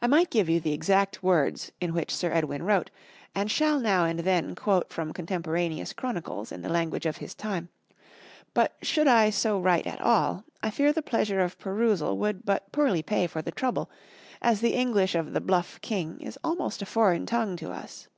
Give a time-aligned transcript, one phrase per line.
[0.00, 2.90] I might give you the exact words in which Sir Edwin wrote,
[3.34, 7.68] and shall now and then quote from contemporaneous chronicles in the language of his time,
[8.54, 12.72] but should I so write at all, I fear the pleasure of perusal would but
[12.72, 13.90] poorly pay for the trouble,
[14.40, 18.08] as the English of the Bluff King is almost a foreign tongue to us.